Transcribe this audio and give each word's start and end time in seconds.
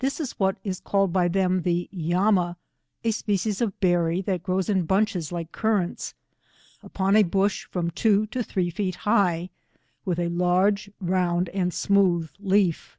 This 0.00 0.18
is 0.18 0.32
what 0.40 0.56
is 0.64 0.80
called 0.80 1.12
by 1.12 1.28
them 1.28 1.62
the 1.62 1.88
Yama^ 1.94 2.56
a 3.04 3.08
i^pecies 3.08 3.60
of 3.60 3.78
berry 3.78 4.20
that 4.22 4.42
grows 4.42 4.68
in 4.68 4.86
bunches 4.86 5.30
like 5.30 5.52
currants, 5.52 6.14
upon 6.82 7.14
a 7.14 7.22
bush 7.22 7.66
from 7.70 7.92
two 7.92 8.26
to 8.34 8.42
three 8.42 8.70
feet 8.70 8.96
high, 9.06 9.50
with 10.04 10.18
a 10.18 10.28
la 10.30 10.62
rge^ 10.62 10.92
round 11.00 11.48
and 11.50 11.72
smooth 11.72 12.28
leaf. 12.40 12.98